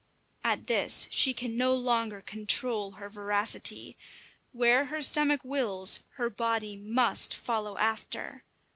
At 0.43 0.65
this 0.65 1.07
she 1.11 1.31
can 1.31 1.55
no 1.55 1.75
longer 1.75 2.21
control 2.21 2.93
her 2.93 3.07
voracity. 3.07 3.95
Where 4.51 4.85
her 4.85 5.03
stomach 5.03 5.41
wills, 5.43 5.99
her 6.13 6.27
body 6.31 6.75
must 6.75 7.35
follow 7.35 7.77
after. 7.77 8.43